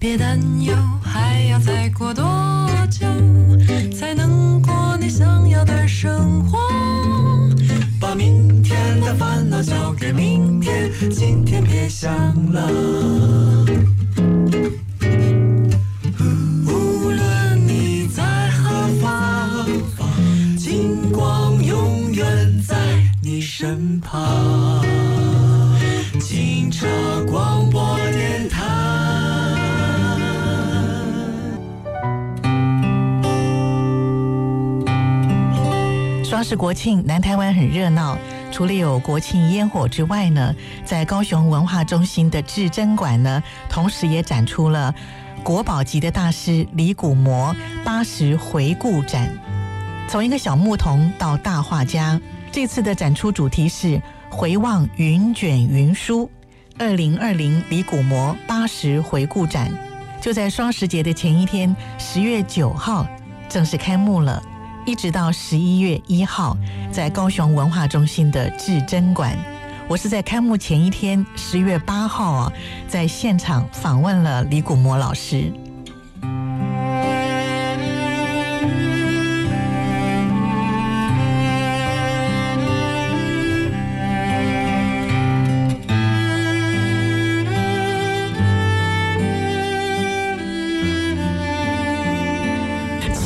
[0.00, 2.24] 别担忧，还要再过多
[2.90, 3.06] 久
[3.94, 6.58] 才能过你想要的生活？
[8.00, 12.10] 把明天的烦恼交给明天，今天别想
[12.50, 13.66] 了。
[36.30, 38.16] 双十国庆，南台湾很热闹。
[38.52, 44.94] 除了有国庆烟火之外呢，在高雄文化中心的至真馆呢，同时也展出了
[45.42, 47.52] 国宝级的大师李谷模
[47.84, 49.28] 八十回顾展，
[50.08, 52.20] 从一个小牧童到大画家。
[52.52, 54.00] 这次的展出主题是
[54.30, 56.30] “回望云卷云舒”，
[56.78, 59.68] 二零二零李古模八十回顾展
[60.20, 63.04] 就在双十节的前一天，十月九号
[63.48, 64.40] 正式开幕了，
[64.86, 66.56] 一直到十一月一号，
[66.90, 69.36] 在高雄文化中心的至臻馆。
[69.86, 72.52] 我是在开幕前一天，十月八号啊，
[72.88, 75.52] 在现场访问了李古摩老师。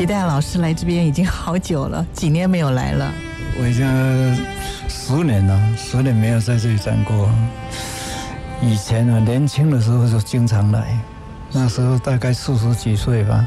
[0.00, 3.12] 期待老师来这边已经好久了，几年没有来了。
[3.58, 3.86] 我已经
[4.88, 7.28] 十年了，十年没有在这里站过。
[8.62, 10.98] 以前啊，年轻的时候就经常来，
[11.52, 13.46] 那时候大概四十几岁吧。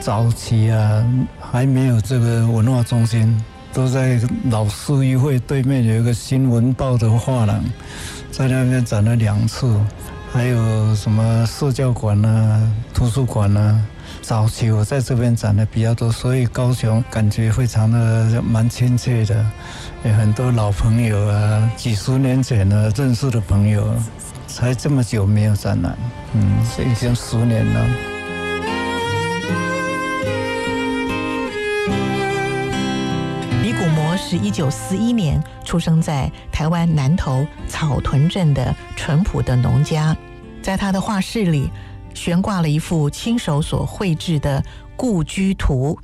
[0.00, 1.06] 早期啊，
[1.40, 3.40] 还没有这个文化中心，
[3.72, 4.20] 都在
[4.50, 7.64] 老市议会对面有一个新闻报的画廊，
[8.32, 9.80] 在那边展了两次。
[10.32, 13.80] 还有什么社教馆啊、图书馆啊。
[14.20, 19.44] 早期我在这边展的比较多，所以高雄感觉非常的蛮亲切的，
[20.04, 23.94] 有很多老朋友啊，几十年前的认识的朋友，
[24.46, 25.96] 才这么久没有展览，
[26.34, 27.86] 嗯，这已经十年了。
[33.62, 40.14] 李古模是一九四一年出生在台湾南投草屯镇的淳朴的农家，
[40.60, 41.70] 在他的画室里。
[42.18, 44.60] 悬挂了一幅亲手所绘制的
[44.96, 45.96] 故居图，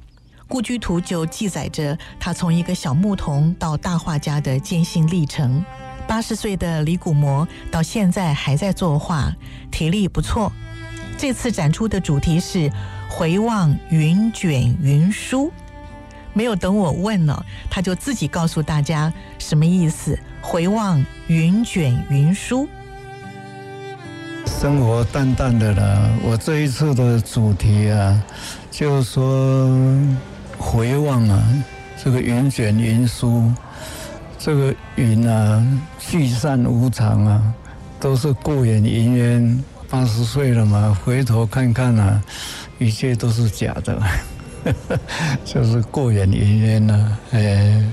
[0.46, 5.64] 故居图就记载着他从一个小牧童到大画家的艰辛历程。
[6.06, 9.34] 八十岁的李古模到现在还在作画，
[9.72, 10.52] 体力不错。
[11.18, 12.70] 这次展出的主题是
[13.10, 15.52] “回望云卷云舒”，
[16.32, 20.16] 没有等我问呢，他就自己告诉大家什么意思。
[20.40, 22.68] “回望云卷云舒”。
[24.60, 26.10] 生活淡淡的了。
[26.22, 28.22] 我这一次的主题啊，
[28.70, 29.70] 就是说
[30.56, 31.42] 回望啊，
[32.02, 33.52] 这个云卷云舒，
[34.38, 35.62] 这个云啊
[35.98, 37.42] 聚散无常啊，
[38.00, 39.64] 都是过眼云烟。
[39.90, 42.22] 八十岁了嘛，回头看看啊，
[42.78, 44.02] 一切都是假的，
[45.44, 47.18] 就是过眼云烟呐。
[47.32, 47.84] 哎，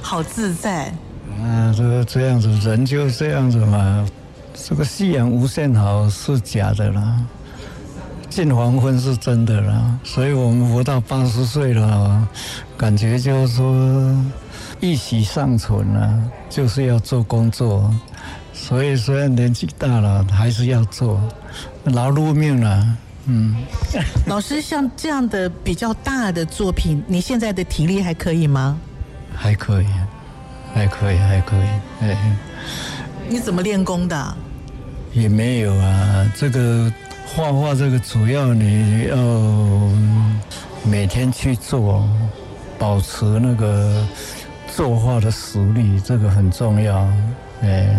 [0.00, 0.92] 好自在。
[1.42, 4.08] 啊，这个这样子，人就这样子嘛。
[4.64, 7.20] 这个夕阳无限好是假的啦，
[8.28, 12.26] 近黄昏是真的啦，所以我们活到八十岁了，
[12.76, 14.16] 感觉就是说
[14.80, 17.94] 一息尚存啊，就是要做工作，
[18.52, 21.20] 所以虽然年纪大了，还是要做，
[21.84, 22.96] 劳碌命了，
[23.26, 23.54] 嗯。
[24.26, 28.76] 老师，像这样的比较大的作品，你现在的体力还可以吗？
[29.34, 29.86] 还可以，
[30.74, 31.68] 还可以，还可以，
[32.00, 32.36] 哎。
[33.28, 34.36] 你怎么练功的？
[35.16, 36.92] 也没有啊，这个
[37.24, 39.16] 画画这个主要你要
[40.84, 42.06] 每天去做，
[42.78, 44.06] 保持那个
[44.68, 47.08] 作画的实力，这个很重要。
[47.62, 47.96] 哎，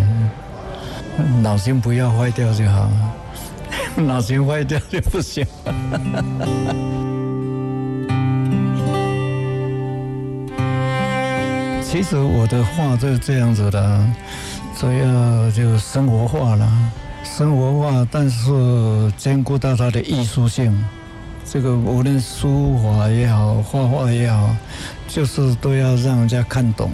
[1.42, 2.88] 脑筋不要坏掉就好，
[3.98, 5.44] 脑筋坏掉就不行。
[11.82, 14.06] 其实我的画就是这样子的，
[14.80, 16.72] 主要就生活化了。
[17.36, 20.76] 生活化，但是兼顾到它的艺术性。
[21.46, 24.56] 这个无论书法也好，画画也好，
[25.08, 26.90] 就是都要让人家看懂。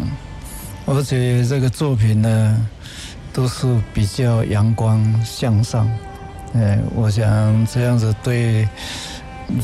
[0.86, 2.68] 而且这个作品呢，
[3.32, 5.90] 都是比较阳光向上。
[6.56, 8.68] 哎，我想这样子对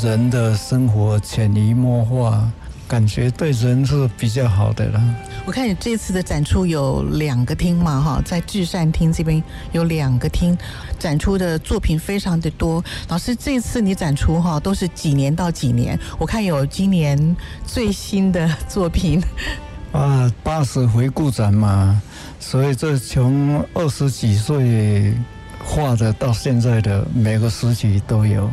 [0.02, 2.50] 人的生活潜移默化，
[2.88, 5.16] 感觉对人是比较好的了。
[5.50, 10.56] 我看你这次的展出有两个厅嘛，哈，在至善厅这边有两个厅，
[11.00, 12.84] 展出的作品非常的多。
[13.08, 16.00] 老师，这次你展出哈都是几年到几年？
[16.20, 17.36] 我看有今年
[17.66, 19.20] 最新的作品
[19.92, 22.00] 啊，八十回顾展嘛，
[22.40, 25.16] 所以这从二十几岁
[25.58, 28.48] 画的到现在的每个时期都有。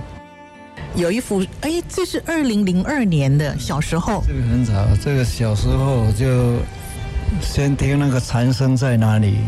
[0.95, 4.73] 有一幅，哎，这是二零零二年的小时候，这个很早，
[5.05, 6.57] 这个小时候就。
[7.41, 9.39] 先听那个蝉声在哪里？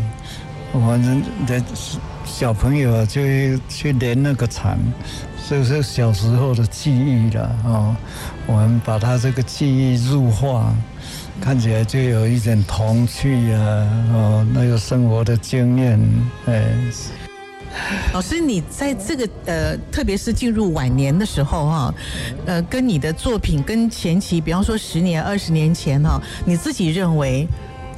[0.71, 1.59] 反正的
[2.23, 3.21] 小朋友啊，就
[3.67, 4.77] 去连那个蝉，
[5.49, 7.97] 这是小时候的记忆了啊。
[8.45, 10.71] 我们把他这个记忆入画，
[11.41, 15.99] 看起来就有一点童趣啊，哦，那个生活的经验，
[16.45, 16.65] 哎。
[18.13, 21.93] 老师，你在这个呃，特别是进入晚年的时候哈，
[22.45, 27.47] 呃，跟你的作品跟前期，比方说十年、二十年前哈，你自己认为？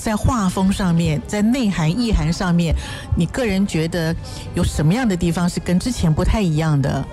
[0.02, 2.74] 在画风上面，在内涵意涵上面，
[3.16, 4.16] 你个人觉得
[4.56, 7.06] 有什么样的地方是跟之前不太一样的？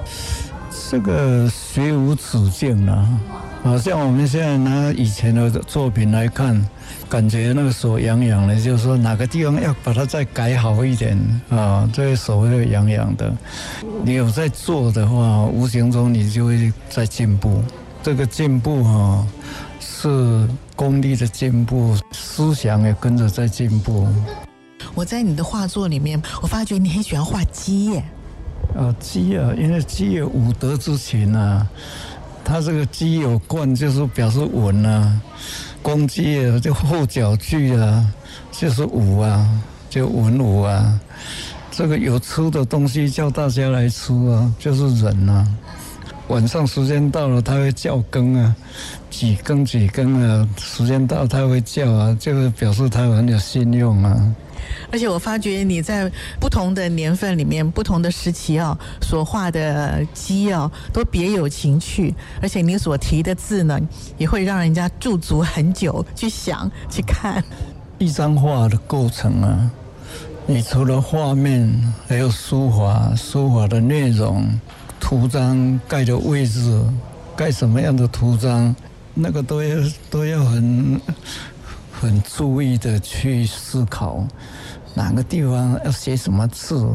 [0.91, 3.07] 这个学无止境了，
[3.63, 6.67] 好像我们现在拿以前的作品来看，
[7.11, 11.19] 感觉那个手痒痒的，就是说哪个地方要把它再改好一点
[11.51, 13.31] 啊，这个手会痒痒的。
[14.03, 17.63] 你有在做的话，无形中你就会在进步。
[18.03, 19.27] 这个进步哈。
[20.01, 24.07] 是功力的进步，思想也跟着在进步。
[24.95, 28.05] 我在你的画作里面，我发觉你很喜欢画鸡耶。
[28.77, 31.67] 啊，鸡啊，因为鸡有五德之情啊。
[32.45, 35.21] 它这个鸡有冠，就是表示稳啊。
[35.83, 38.07] 公鸡啊，就后脚句啊，
[38.53, 39.49] 就是武啊，
[39.91, 41.01] 就文武啊。
[41.73, 45.45] 这个有吃的东西叫大家来吃啊，就是人啊。
[46.29, 48.55] 晚上时间到了，它会叫更啊。
[49.11, 54.35] 几更几更啊，时间到他会叫啊，就是表示他很有信用啊。
[54.93, 62.15] 而且我发觉你在不同的年份里面、不同的时期啊，所画的鸡啊，都别有情趣。
[62.43, 63.81] 而且你所提的字呢，
[64.19, 67.43] 也会让人家驻足很久去想、去看。
[67.97, 69.71] 一张画的构成啊，
[70.47, 74.47] 你除了画面，还有书法，书法的内容、
[75.01, 76.83] 图章盖的位置、
[77.37, 78.75] 盖什么样的图章。
[79.21, 79.77] 那个都要
[80.09, 81.01] 都要很
[81.91, 84.25] 很注意的去思考，
[84.95, 86.87] 哪个地方要写什么字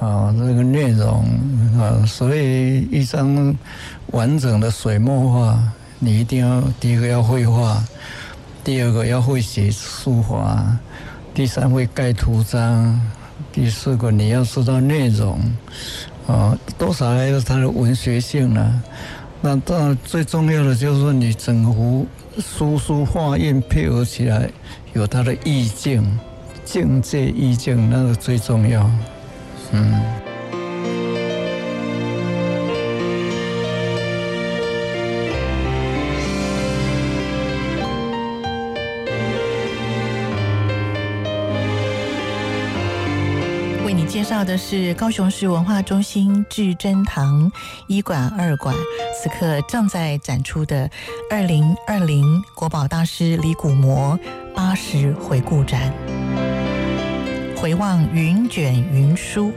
[0.00, 0.34] 啊？
[0.36, 1.24] 这个内容
[1.78, 3.54] 啊，所以一张
[4.08, 5.62] 完整的水墨画，
[6.00, 7.80] 你一定要第一个要绘画，
[8.64, 10.76] 第二个要会写书法，
[11.32, 13.00] 第三会盖图章，
[13.52, 15.38] 第四个你要知道内容
[16.26, 18.82] 啊，多少还有它的文学性呢。
[19.40, 22.06] 那当然，最重要的就是说，你整幅
[22.38, 24.48] 书书画印配合起来，
[24.94, 26.18] 有它的意境、
[26.64, 28.90] 境界、意境，那个最重要。
[29.72, 30.23] 嗯。
[44.34, 47.52] 到的是高雄市文化中心至真堂
[47.86, 48.74] 一馆、二馆，
[49.16, 50.90] 此刻正在展出的
[51.30, 54.18] 二零二零国宝大师李古模
[54.52, 55.92] 八十回顾展，
[57.56, 59.52] 回望云卷云舒。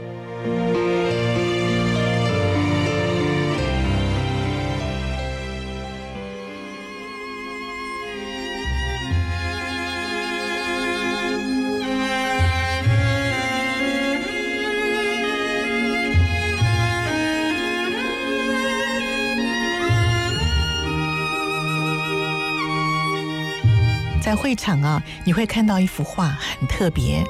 [24.28, 27.24] 在会场啊，你会看到一幅画，很特别。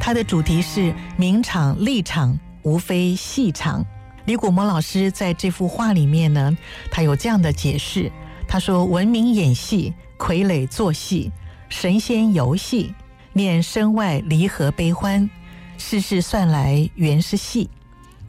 [0.00, 3.86] 它的主题是“名场立场，无非戏场”。
[4.26, 6.58] 李果模老师在这幅画里面呢，
[6.90, 8.10] 他有这样的解释：
[8.48, 11.30] 他说，文明演戏，傀儡做戏，
[11.68, 12.92] 神仙游戏，
[13.32, 15.30] 念身外离合悲欢，
[15.78, 17.70] 世事算来原是戏。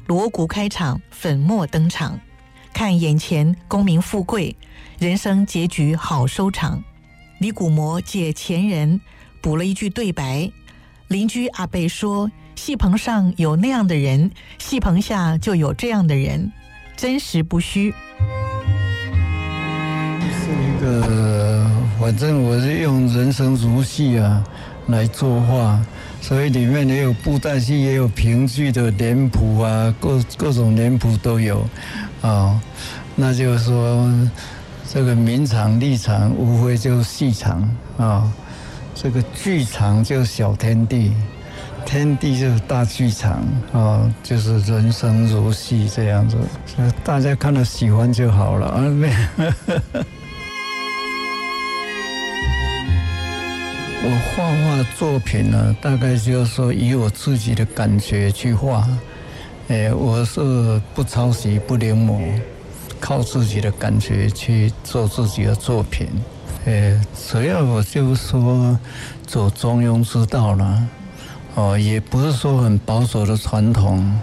[0.06, 2.20] 锣鼓开场，粉墨登场，
[2.72, 4.56] 看眼前功名富贵，
[5.00, 6.84] 人生结局好收场。
[7.40, 9.02] 李古模借前人
[9.42, 10.50] 补了一句对白
[11.10, 16.50] ：“邻居阿贝说，戏棚上有那样的人，戏棚下就有这样的人，
[16.96, 17.94] 真实不虚。”
[20.32, 24.42] 是一个，反正我是用人生如戏啊
[24.88, 25.80] 来作画，
[26.22, 31.68] 所以里面也有布袋戏，也有评剧的脸谱啊，各各种脸谱都有
[32.22, 32.62] 啊，
[33.14, 34.10] 那就是说。
[34.96, 38.32] 这个名场立场无非就是戏场啊，
[38.94, 41.12] 这个剧场就小天地，
[41.86, 46.38] 天地就是大剧场啊，就是人生如戏这样子，
[47.04, 48.84] 大家看了喜欢就好了啊。
[54.02, 58.88] 我画画作品呢，大概就是说以我自己的感觉去画，
[59.68, 62.18] 哎，我是不抄袭、不临摹，
[63.06, 66.08] 靠自己的感觉去做自己的作品。
[66.66, 68.80] 呃，主要我就说
[69.28, 70.88] 走中庸之道了，
[71.54, 74.20] 哦，也不是说很保守的传统，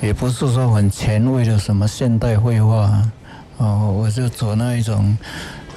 [0.00, 3.02] 也不是说很前卫的什么现代绘画，
[3.56, 5.18] 哦，我就走那一种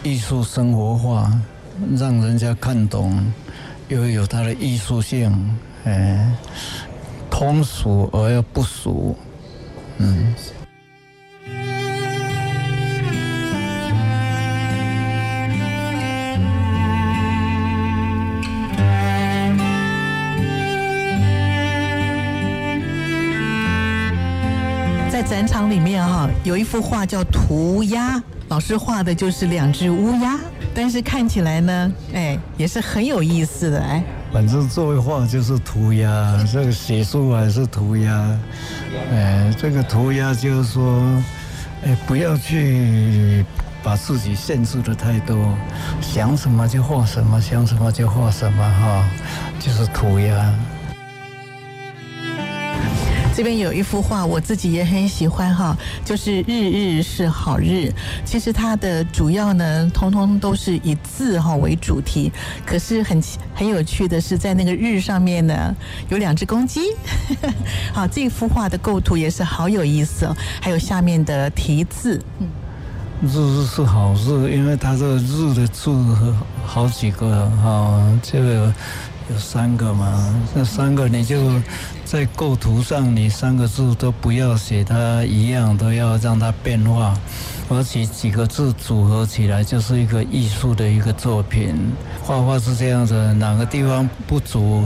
[0.03, 1.33] 艺术生活化。
[1.97, 3.33] 让人家看懂，
[3.87, 6.31] 又有它的艺术性，哎，
[7.31, 9.17] 通俗而又不俗，
[9.97, 10.35] 嗯。
[25.29, 28.15] 展场里面哈，有一幅画叫《涂鸦》，
[28.47, 30.39] 老师画的就是两只乌鸦。
[30.73, 34.01] 但是看起来呢，哎，也是很有意思的哎。
[34.31, 38.39] 反正作为画就是涂鸦，这个写书还是涂鸦，
[39.11, 41.03] 哎，这个涂鸦就是说，
[41.83, 43.43] 哎，不要去
[43.83, 45.53] 把自己限制的太多，
[45.99, 49.03] 想什么就画什么，想什么就画什么哈，
[49.59, 50.53] 就是涂鸦。
[53.37, 57.93] 这边有一幅画，我自己也很喜欢哈，就是“日日是好日”。
[58.25, 62.31] 其实它的主要呢，通通都是以字哈为主题。
[62.65, 63.21] 可是很
[63.53, 65.71] 很有趣的是，在那个“日”上面呢，
[66.09, 66.81] 有两只公鸡。
[67.93, 70.35] 好，这幅画的构图也是好有意思哦。
[70.59, 72.47] 还有下面的题字，嗯
[73.21, 75.93] ，“日日是好日”，因为它这个“日”的字
[76.65, 78.73] 好几个哈，这个
[79.29, 81.37] 有三个嘛，这三个你就。
[82.05, 87.13] 在构图上，你三个字都不要写它一样，都要让它变化，
[87.67, 91.75] 而且几个字组合起来就是一个艺术的一个作品。
[92.23, 94.85] 画画是这样子，哪个地方不足，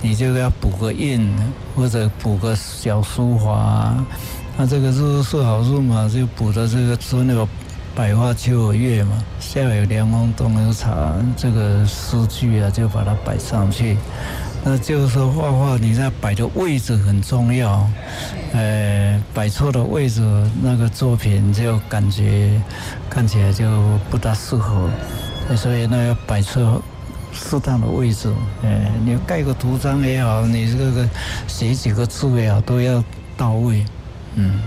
[0.00, 1.30] 你就要补个印，
[1.76, 3.94] 或者补个小书法。
[4.56, 7.46] 那这个日是好字嘛，就补的这个字那个
[7.94, 13.98] 百花秋有月嘛，夏有凉风，冬有茶，这个诗句啊，就把它摆上去。
[14.64, 17.86] 那就是说，画画你在摆的位置很重要，
[18.54, 20.22] 呃，摆错的位置，
[20.62, 22.58] 那个作品就感觉
[23.10, 23.68] 看起来就
[24.08, 24.88] 不大适合，
[25.54, 26.80] 所以那要摆错
[27.30, 28.32] 适当的位置，
[28.62, 28.70] 呃，
[29.04, 31.06] 你盖个图章也好，你这个
[31.46, 33.04] 写几个字也好，都要
[33.36, 33.84] 到位，
[34.36, 34.58] 嗯。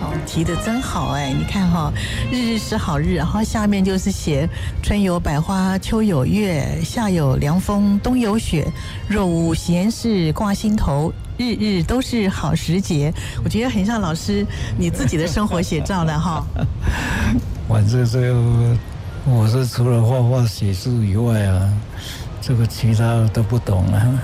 [0.00, 1.32] 哦，提的真好哎！
[1.32, 1.92] 你看哈，
[2.30, 4.48] 日日是好日，然后下面就是写
[4.82, 8.66] 春有百花，秋有月，夏有凉风，冬有雪。
[9.08, 13.12] 若无闲事挂心头，日日都是好时节。
[13.42, 14.46] 我觉得很像老师
[14.78, 16.44] 你自己的生活写照了哈。
[17.66, 18.76] 反正这个，
[19.24, 21.72] 我是除了画画写字以外啊，
[22.40, 24.18] 这个其他都不懂啊。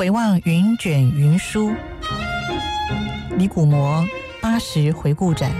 [0.00, 1.74] 回望云卷云舒，
[3.36, 4.02] 李古摩
[4.40, 5.52] 八十回顾展，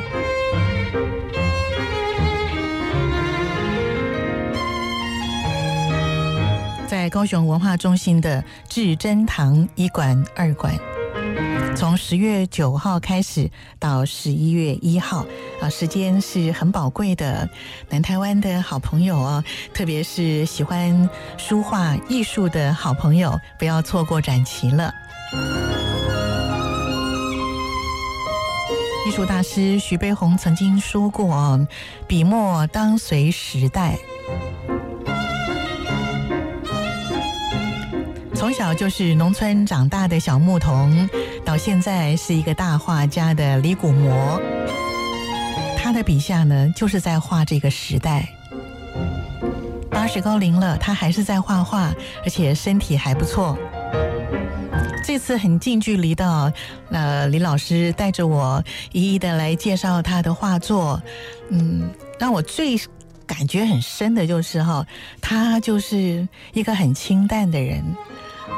[6.88, 10.74] 在高雄文化中心的至真堂一馆二馆。
[11.76, 15.24] 从十月九号开始到十一月一号
[15.60, 17.48] 啊，时间是很宝贵的。
[17.88, 21.08] 南台湾的好朋友哦，特别是喜欢
[21.38, 24.92] 书画艺术的好朋友，不要错过展期了。
[29.06, 31.58] 艺术大师徐悲鸿曾经说过
[32.06, 33.96] ：“笔墨当随时代。”
[38.40, 41.06] 从小就是农村长大的小牧童，
[41.44, 44.40] 到现在是一个大画家的李谷模，
[45.76, 48.26] 他的笔下呢，就是在画这个时代。
[49.90, 51.92] 八十高龄了，他还是在画画，
[52.24, 53.58] 而且身体还不错。
[55.04, 56.50] 这次很近距离的，
[56.90, 60.98] 呃，李老师带着我一一的来介绍他的画作，
[61.50, 62.80] 嗯，让我最
[63.26, 64.86] 感觉很深的就是哈，
[65.20, 67.84] 他就是一个很清淡的人，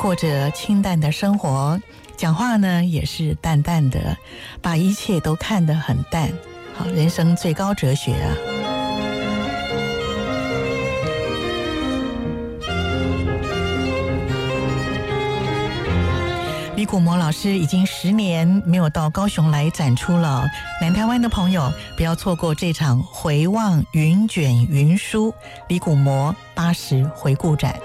[0.01, 1.81] 过着清淡的生活，
[2.17, 4.17] 讲话呢也是淡淡的，
[4.61, 6.31] 把一切都看得很淡，
[6.75, 8.35] 好，人生最高哲学啊。
[16.75, 20.45] 李古模老师已经十年没有到高雄来展出了，
[20.81, 25.33] 南台湾的朋友不要错过这场回望云卷云舒
[25.69, 27.79] 李古模八十回顾展，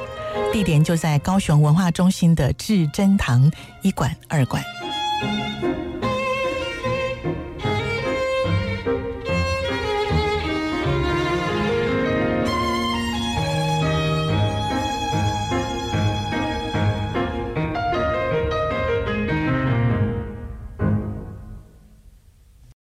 [0.58, 3.52] 地点就在高雄文化中心的至真堂
[3.84, 4.77] 一馆二馆。